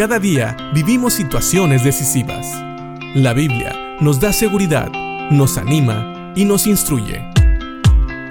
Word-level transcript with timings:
Cada 0.00 0.18
día 0.18 0.56
vivimos 0.72 1.12
situaciones 1.12 1.84
decisivas. 1.84 2.46
La 3.14 3.34
Biblia 3.34 3.98
nos 4.00 4.18
da 4.18 4.32
seguridad, 4.32 4.90
nos 5.30 5.58
anima 5.58 6.32
y 6.34 6.46
nos 6.46 6.66
instruye. 6.66 7.22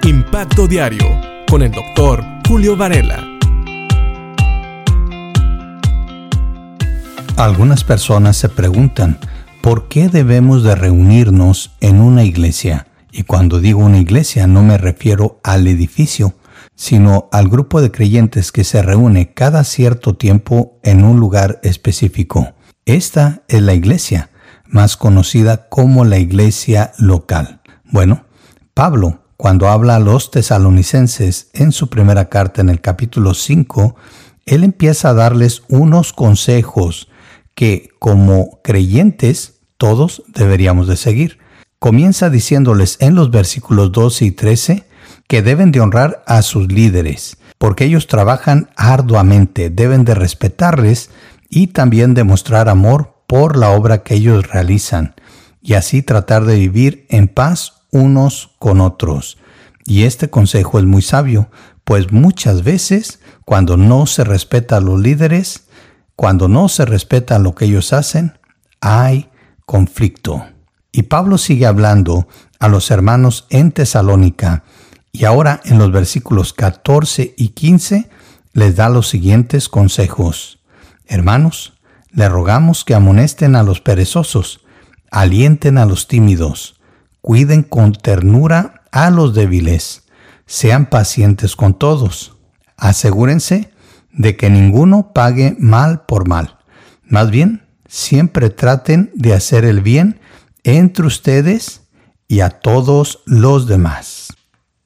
Impacto 0.02 0.66
Diario 0.66 1.06
con 1.48 1.62
el 1.62 1.70
doctor 1.70 2.24
Julio 2.48 2.76
Varela. 2.76 3.24
Algunas 7.36 7.84
personas 7.84 8.36
se 8.36 8.48
preguntan, 8.48 9.20
¿por 9.60 9.86
qué 9.86 10.08
debemos 10.08 10.64
de 10.64 10.74
reunirnos 10.74 11.70
en 11.78 12.00
una 12.00 12.24
iglesia? 12.24 12.88
Y 13.12 13.22
cuando 13.22 13.60
digo 13.60 13.78
una 13.78 14.00
iglesia 14.00 14.48
no 14.48 14.64
me 14.64 14.76
refiero 14.76 15.38
al 15.44 15.68
edificio, 15.68 16.34
sino 16.74 17.28
al 17.32 17.48
grupo 17.48 17.80
de 17.80 17.90
creyentes 17.90 18.52
que 18.52 18.64
se 18.64 18.82
reúne 18.82 19.32
cada 19.34 19.64
cierto 19.64 20.16
tiempo 20.16 20.78
en 20.82 21.04
un 21.04 21.20
lugar 21.20 21.60
específico. 21.62 22.54
Esta 22.86 23.42
es 23.48 23.62
la 23.62 23.74
iglesia, 23.74 24.30
más 24.66 24.96
conocida 24.96 25.68
como 25.68 26.04
la 26.04 26.18
iglesia 26.18 26.92
local. 26.98 27.60
Bueno, 27.84 28.24
Pablo, 28.74 29.20
cuando 29.36 29.68
habla 29.68 29.96
a 29.96 30.00
los 30.00 30.30
tesalonicenses 30.30 31.50
en 31.54 31.72
su 31.72 31.88
primera 31.88 32.28
carta 32.28 32.60
en 32.60 32.68
el 32.68 32.80
capítulo 32.80 33.34
5, 33.34 33.96
él 34.46 34.64
empieza 34.64 35.10
a 35.10 35.14
darles 35.14 35.62
unos 35.68 36.12
consejos 36.12 37.08
que 37.54 37.90
como 37.98 38.60
creyentes 38.62 39.60
todos 39.76 40.22
deberíamos 40.28 40.88
de 40.88 40.96
seguir. 40.96 41.38
Comienza 41.78 42.28
diciéndoles 42.28 42.98
en 43.00 43.14
los 43.14 43.30
versículos 43.30 43.92
12 43.92 44.24
y 44.26 44.30
13 44.32 44.84
que 45.30 45.42
deben 45.42 45.70
de 45.70 45.80
honrar 45.80 46.24
a 46.26 46.42
sus 46.42 46.72
líderes, 46.72 47.36
porque 47.56 47.84
ellos 47.84 48.08
trabajan 48.08 48.68
arduamente, 48.74 49.70
deben 49.70 50.04
de 50.04 50.16
respetarles 50.16 51.08
y 51.48 51.68
también 51.68 52.14
demostrar 52.14 52.68
amor 52.68 53.22
por 53.28 53.56
la 53.56 53.70
obra 53.70 54.02
que 54.02 54.14
ellos 54.14 54.48
realizan, 54.48 55.14
y 55.62 55.74
así 55.74 56.02
tratar 56.02 56.46
de 56.46 56.56
vivir 56.56 57.06
en 57.10 57.28
paz 57.28 57.84
unos 57.92 58.56
con 58.58 58.80
otros. 58.80 59.38
Y 59.84 60.02
este 60.02 60.30
consejo 60.30 60.80
es 60.80 60.84
muy 60.84 61.00
sabio, 61.00 61.48
pues 61.84 62.10
muchas 62.10 62.64
veces 62.64 63.20
cuando 63.44 63.76
no 63.76 64.06
se 64.06 64.24
respeta 64.24 64.78
a 64.78 64.80
los 64.80 64.98
líderes, 64.98 65.68
cuando 66.16 66.48
no 66.48 66.68
se 66.68 66.84
respeta 66.84 67.38
lo 67.38 67.54
que 67.54 67.66
ellos 67.66 67.92
hacen, 67.92 68.36
hay 68.80 69.28
conflicto. 69.64 70.44
Y 70.90 71.04
Pablo 71.04 71.38
sigue 71.38 71.66
hablando 71.66 72.26
a 72.58 72.66
los 72.66 72.90
hermanos 72.90 73.46
en 73.48 73.70
Tesalónica 73.70 74.64
y 75.12 75.24
ahora 75.24 75.60
en 75.64 75.78
los 75.78 75.92
versículos 75.92 76.52
14 76.52 77.34
y 77.36 77.48
15 77.48 78.08
les 78.52 78.76
da 78.76 78.88
los 78.88 79.08
siguientes 79.08 79.68
consejos. 79.68 80.60
Hermanos, 81.06 81.74
le 82.12 82.28
rogamos 82.28 82.84
que 82.84 82.94
amonesten 82.94 83.56
a 83.56 83.62
los 83.62 83.80
perezosos, 83.80 84.60
alienten 85.10 85.78
a 85.78 85.86
los 85.86 86.08
tímidos, 86.08 86.80
cuiden 87.20 87.62
con 87.62 87.92
ternura 87.92 88.82
a 88.92 89.10
los 89.10 89.34
débiles, 89.34 90.04
sean 90.46 90.86
pacientes 90.86 91.54
con 91.56 91.74
todos. 91.74 92.36
Asegúrense 92.76 93.72
de 94.12 94.36
que 94.36 94.50
ninguno 94.50 95.12
pague 95.12 95.56
mal 95.58 96.02
por 96.06 96.26
mal. 96.26 96.58
Más 97.04 97.30
bien, 97.30 97.66
siempre 97.86 98.50
traten 98.50 99.10
de 99.14 99.34
hacer 99.34 99.64
el 99.64 99.80
bien 99.80 100.20
entre 100.64 101.06
ustedes 101.06 101.82
y 102.26 102.40
a 102.40 102.50
todos 102.50 103.20
los 103.26 103.66
demás. 103.66 104.29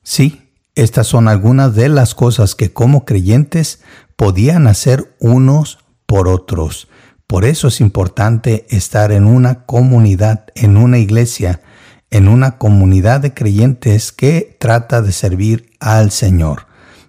Sí, 0.05 0.51
estas 0.75 1.07
son 1.07 1.29
algunas 1.29 1.75
de 1.75 1.89
las 1.89 2.15
cosas 2.15 2.55
que 2.55 2.73
como 2.73 3.05
creyentes 3.05 3.81
podían 4.17 4.67
hacer 4.67 5.17
unos 5.19 5.79
por 6.07 6.29
otros. 6.29 6.89
Por 7.27 7.45
eso 7.45 7.69
es 7.69 7.81
importante 7.81 8.67
estar 8.69 9.11
en 9.13 9.25
una 9.25 9.65
comunidad, 9.65 10.45
en 10.55 10.77
una 10.77 10.99
iglesia, 10.99 11.63
en 12.11 12.29
una 12.29 12.59
comunidad 12.59 13.21
de 13.21 13.33
creyentes 13.33 14.13
que 14.13 14.57
trata 14.61 15.01
de 15.01 15.11
servir 15.11 15.73
al 15.81 16.11
Señor. 16.11 16.67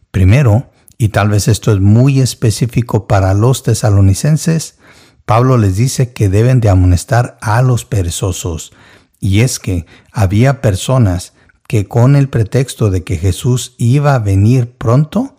Primero, 0.10 0.72
y 0.98 1.10
tal 1.10 1.30
vez 1.30 1.50
esto 1.50 1.74
es 1.74 1.82
muy 1.82 2.22
específico 2.22 3.08
para 3.08 3.34
los 3.34 3.62
tesalonicenses, 3.62 4.78
Pablo 5.26 5.58
les 5.58 5.76
dice 5.76 6.14
que 6.14 6.30
deben 6.30 6.62
de 6.62 6.70
amonestar 6.70 7.38
a 7.42 7.62
los 7.62 7.84
perezosos. 7.84 8.72
Y 9.20 9.42
es 9.42 9.60
que 9.60 9.86
había 10.12 10.62
personas 10.62 11.34
que 11.68 11.88
con 11.88 12.16
el 12.16 12.30
pretexto 12.30 12.90
de 12.92 13.04
que 13.04 13.18
Jesús 13.18 13.76
iba 13.78 14.16
a 14.16 14.20
venir 14.20 14.72
pronto, 14.72 15.36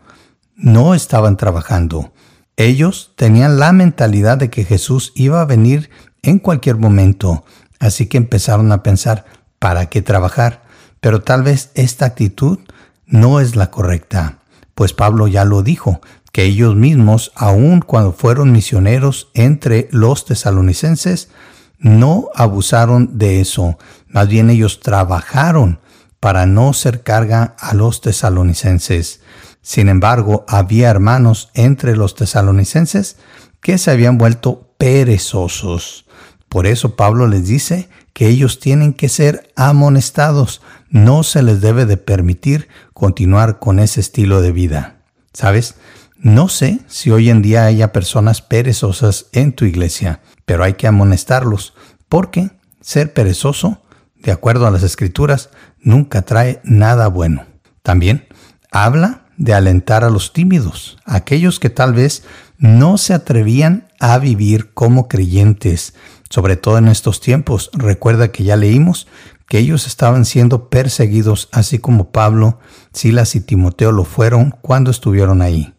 no 0.57 0.95
estaban 0.95 1.37
trabajando. 1.37 2.13
Ellos 2.57 3.13
tenían 3.17 3.59
la 3.59 3.73
mentalidad 3.73 4.39
de 4.39 4.51
que 4.51 4.65
Jesús 4.65 5.13
iba 5.15 5.41
a 5.41 5.45
venir 5.45 5.91
en 6.23 6.39
cualquier 6.39 6.77
momento, 6.77 7.45
así 7.79 8.07
que 8.07 8.17
empezaron 8.17 8.73
a 8.73 8.83
pensar, 8.83 9.27
¿para 9.59 9.87
qué 9.87 10.03
trabajar? 10.03 10.63
Pero 11.01 11.23
tal 11.23 11.43
vez 11.43 11.71
esta 11.75 12.07
actitud 12.07 12.59
no 13.07 13.41
es 13.41 13.55
la 13.55 13.71
correcta, 13.71 14.39
pues 14.75 14.93
Pablo 14.93 15.29
ya 15.29 15.45
lo 15.45 15.63
dijo, 15.63 16.01
que 16.33 16.45
ellos 16.45 16.75
mismos, 16.75 17.33
aun 17.35 17.81
cuando 17.81 18.13
fueron 18.13 18.53
misioneros 18.53 19.29
entre 19.35 19.89
los 19.91 20.25
tesalonicenses, 20.25 21.31
no 21.79 22.31
abusaron 22.35 23.19
de 23.19 23.41
eso, 23.41 23.79
más 24.09 24.29
bien 24.29 24.51
ellos 24.51 24.81
trabajaron 24.81 25.79
para 26.27 26.45
no 26.45 26.73
ser 26.73 27.05
carga 27.05 27.55
a 27.57 27.73
los 27.73 28.01
tesalonicenses. 28.01 29.21
Sin 29.63 29.89
embargo, 29.89 30.45
había 30.49 30.91
hermanos 30.91 31.51
entre 31.55 31.97
los 31.97 32.17
tesalonicenses 32.17 33.17
que 33.61 33.79
se 33.79 33.93
habían 33.93 34.19
vuelto 34.19 34.75
perezosos. 34.77 36.05
Por 36.49 36.67
eso 36.67 36.97
Pablo 36.97 37.29
les 37.29 37.47
dice 37.47 37.89
que 38.13 38.27
ellos 38.27 38.59
tienen 38.59 38.93
que 38.93 39.09
ser 39.09 39.53
amonestados, 39.55 40.63
no 40.91 41.23
se 41.23 41.45
les 41.45 41.61
debe 41.61 41.87
de 41.87 41.97
permitir 41.97 42.67
continuar 42.93 43.61
con 43.61 43.79
ese 43.79 44.01
estilo 44.01 44.43
de 44.43 44.51
vida. 44.51 44.97
¿Sabes? 45.33 45.77
No 46.19 46.49
sé 46.49 46.81
si 46.89 47.13
hoy 47.13 47.31
en 47.31 47.41
día 47.41 47.67
haya 47.67 47.93
personas 47.93 48.43
perezosas 48.43 49.27
en 49.31 49.53
tu 49.53 49.65
iglesia, 49.65 50.23
pero 50.45 50.65
hay 50.65 50.75
que 50.75 50.89
amonestarlos, 50.89 51.75
porque 52.09 52.51
ser 52.81 53.13
perezoso, 53.13 53.81
de 54.17 54.33
acuerdo 54.33 54.67
a 54.67 54.73
las 54.73 54.83
escrituras, 54.83 55.51
nunca 55.87 56.23
trae 56.23 56.61
nada 56.65 57.07
bueno. 57.07 57.47
También 57.83 58.27
habla 58.73 59.23
de 59.39 59.55
alentar 59.55 60.03
a 60.03 60.11
los 60.11 60.33
tímidos, 60.33 60.99
aquellos 61.05 61.61
que 61.61 61.71
tal 61.71 61.95
vez 61.95 62.25
no 62.59 62.99
se 62.99 63.15
atrevían 63.15 63.87
a 64.01 64.19
vivir 64.19 64.75
como 64.75 65.07
creyentes, 65.07 65.95
sobre 66.29 66.57
todo 66.57 66.79
en 66.79 66.89
estos 66.89 67.21
tiempos. 67.21 67.71
Recuerda 67.73 68.33
que 68.33 68.43
ya 68.43 68.57
leímos 68.57 69.07
que 69.47 69.59
ellos 69.59 69.87
estaban 69.87 70.25
siendo 70.25 70.71
perseguidos, 70.71 71.49
así 71.53 71.79
como 71.79 72.11
Pablo, 72.11 72.59
Silas 72.93 73.37
y 73.37 73.41
Timoteo 73.41 73.93
lo 73.93 74.05
fueron 74.05 74.57
cuando 74.61 74.91
estuvieron 74.91 75.41
ahí. 75.41 75.75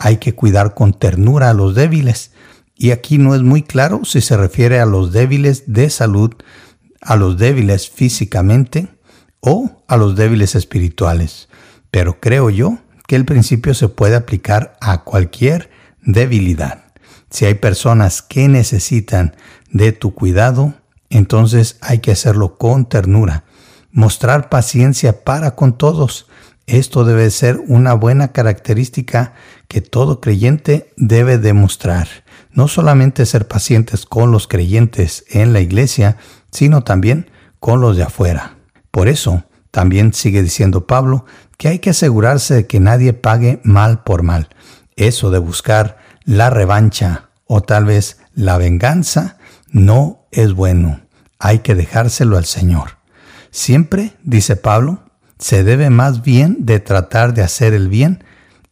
Hay 0.00 0.16
que 0.16 0.34
cuidar 0.34 0.74
con 0.74 0.94
ternura 0.94 1.50
a 1.50 1.54
los 1.54 1.76
débiles. 1.76 2.32
Y 2.74 2.90
aquí 2.90 3.18
no 3.18 3.36
es 3.36 3.42
muy 3.42 3.62
claro 3.62 4.04
si 4.04 4.20
se 4.20 4.36
refiere 4.36 4.80
a 4.80 4.86
los 4.86 5.12
débiles 5.12 5.62
de 5.68 5.90
salud, 5.90 6.32
a 7.00 7.14
los 7.14 7.38
débiles 7.38 7.88
físicamente 7.88 8.88
o 9.44 9.70
a 9.86 9.96
los 9.96 10.16
débiles 10.16 10.54
espirituales. 10.54 11.48
Pero 11.90 12.18
creo 12.18 12.48
yo 12.50 12.78
que 13.06 13.14
el 13.14 13.26
principio 13.26 13.74
se 13.74 13.88
puede 13.88 14.16
aplicar 14.16 14.76
a 14.80 15.04
cualquier 15.04 15.70
debilidad. 16.02 16.84
Si 17.30 17.44
hay 17.44 17.54
personas 17.54 18.22
que 18.22 18.48
necesitan 18.48 19.36
de 19.70 19.92
tu 19.92 20.14
cuidado, 20.14 20.74
entonces 21.10 21.76
hay 21.82 21.98
que 21.98 22.12
hacerlo 22.12 22.56
con 22.56 22.86
ternura. 22.88 23.44
Mostrar 23.92 24.48
paciencia 24.48 25.24
para 25.24 25.54
con 25.54 25.76
todos, 25.76 26.26
esto 26.66 27.04
debe 27.04 27.28
ser 27.30 27.60
una 27.66 27.92
buena 27.92 28.28
característica 28.28 29.34
que 29.68 29.82
todo 29.82 30.20
creyente 30.20 30.92
debe 30.96 31.36
demostrar. 31.36 32.08
No 32.50 32.66
solamente 32.66 33.26
ser 33.26 33.46
pacientes 33.46 34.06
con 34.06 34.32
los 34.32 34.48
creyentes 34.48 35.24
en 35.28 35.52
la 35.52 35.60
iglesia, 35.60 36.16
sino 36.50 36.82
también 36.82 37.30
con 37.60 37.80
los 37.80 37.96
de 37.96 38.04
afuera. 38.04 38.56
Por 38.94 39.08
eso, 39.08 39.42
también 39.72 40.14
sigue 40.14 40.40
diciendo 40.40 40.86
Pablo 40.86 41.24
que 41.58 41.66
hay 41.66 41.80
que 41.80 41.90
asegurarse 41.90 42.54
de 42.54 42.66
que 42.68 42.78
nadie 42.78 43.12
pague 43.12 43.60
mal 43.64 44.04
por 44.04 44.22
mal. 44.22 44.50
Eso 44.94 45.32
de 45.32 45.40
buscar 45.40 45.98
la 46.24 46.48
revancha 46.48 47.30
o 47.48 47.60
tal 47.60 47.86
vez 47.86 48.18
la 48.36 48.56
venganza 48.56 49.36
no 49.68 50.28
es 50.30 50.52
bueno. 50.52 51.00
Hay 51.40 51.58
que 51.58 51.74
dejárselo 51.74 52.36
al 52.36 52.44
Señor. 52.44 52.98
Siempre, 53.50 54.12
dice 54.22 54.54
Pablo, 54.54 55.02
se 55.40 55.64
debe 55.64 55.90
más 55.90 56.22
bien 56.22 56.58
de 56.60 56.78
tratar 56.78 57.34
de 57.34 57.42
hacer 57.42 57.74
el 57.74 57.88
bien 57.88 58.22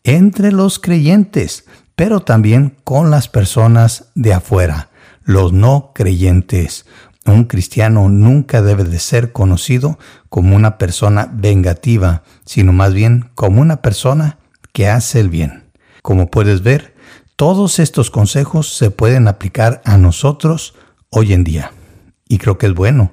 entre 0.05 0.53
los 0.53 0.79
creyentes, 0.79 1.65
pero 1.97 2.21
también 2.21 2.77
con 2.85 3.11
las 3.11 3.27
personas 3.27 4.13
de 4.15 4.35
afuera, 4.35 4.91
los 5.25 5.53
no 5.53 5.91
creyentes. 5.93 6.87
Un 7.25 7.45
cristiano 7.45 8.09
nunca 8.09 8.63
debe 8.63 8.85
de 8.85 8.99
ser 8.99 9.33
conocido 9.33 9.99
como 10.29 10.57
una 10.57 10.79
persona 10.79 11.31
vengativa, 11.33 12.23
sino 12.45 12.73
más 12.73 12.93
bien 12.95 13.31
como 13.35 13.61
una 13.61 13.83
persona 13.83 14.39
que 14.73 14.89
hace 14.89 15.21
el 15.21 15.29
bien. 15.29 15.65
Como 16.03 16.31
puedes 16.31 16.63
ver, 16.63 16.93
Todos 17.37 17.79
estos 17.81 18.11
consejos 18.11 18.73
se 18.77 18.91
pueden 18.91 19.27
aplicar 19.27 19.83
a 19.85 19.97
nosotros 19.97 20.75
hoy 21.11 21.33
en 21.33 21.43
día. 21.43 21.73
Y 22.29 22.39
creo 22.39 22.57
que 22.57 22.67
es 22.67 22.75
bueno 22.75 23.13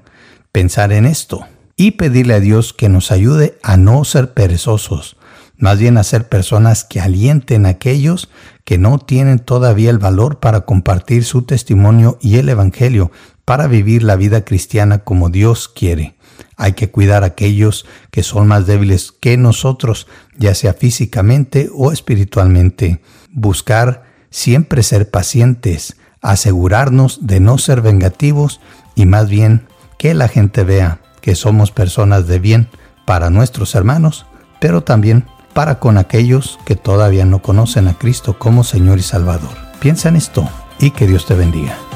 pensar 0.52 0.92
en 0.92 1.06
esto 1.06 1.48
y 1.76 1.92
pedirle 1.92 2.36
a 2.36 2.40
Dios 2.40 2.74
que 2.74 2.90
nos 2.90 3.12
ayude 3.12 3.58
a 3.64 3.78
no 3.78 4.04
ser 4.04 4.34
perezosos, 4.34 5.18
más 5.58 5.80
bien 5.80 5.98
a 5.98 6.04
ser 6.04 6.28
personas 6.28 6.84
que 6.84 7.00
alienten 7.00 7.66
a 7.66 7.70
aquellos 7.70 8.30
que 8.66 8.78
no 8.78 9.00
tienen 9.00 9.40
todavía 9.40 9.90
el 9.90 9.98
valor 9.98 10.40
para 10.40 10.62
compartir 10.62 11.24
su 11.24 11.44
testimonio 11.44 12.20
y 12.22 12.38
el 12.38 12.50
Evangelio, 12.50 13.12
para 13.50 13.66
vivir 13.66 14.04
la 14.04 14.16
vida 14.16 14.46
cristiana 14.46 15.00
como 15.00 15.32
Dios 15.32 15.70
quiere. 15.70 16.14
Hay 16.56 16.74
que 16.74 16.92
cuidar 16.92 17.24
a 17.24 17.28
aquellos 17.34 17.88
que 18.12 18.22
son 18.22 18.46
más 18.46 18.68
débiles 18.68 19.12
que 19.12 19.38
nosotros, 19.38 20.06
ya 20.38 20.54
sea 20.54 20.76
físicamente 20.76 21.68
o 21.74 21.92
espiritualmente. 21.92 23.02
Buscar 23.32 24.04
siempre 24.30 24.84
ser 24.84 25.10
pacientes, 25.10 25.98
asegurarnos 26.22 27.26
de 27.26 27.40
no 27.40 27.58
ser 27.58 27.82
vengativos 27.82 28.62
y 28.94 29.08
más 29.08 29.30
bien 29.30 29.66
que 29.98 30.14
la 30.14 30.28
gente 30.28 30.64
vea 30.64 31.02
que 31.20 31.34
somos 31.34 31.72
personas 31.72 32.28
de 32.28 32.38
bien 32.38 32.70
para 33.08 33.32
nuestros 33.32 33.74
hermanos, 33.74 34.28
pero 34.62 34.84
también 34.84 35.26
para 35.56 35.80
con 35.80 35.98
aquellos 35.98 36.60
que 36.68 36.76
todavía 36.76 37.26
no 37.26 37.42
conocen 37.42 37.88
a 37.88 37.96
Cristo 37.96 38.38
como 38.38 38.64
Señor 38.64 39.00
y 39.00 39.02
Salvador. 39.02 39.58
Piensa 39.80 40.08
en 40.10 40.18
esto 40.18 40.48
y 40.80 40.92
que 40.92 41.08
Dios 41.08 41.26
te 41.26 41.34
bendiga. 41.34 41.89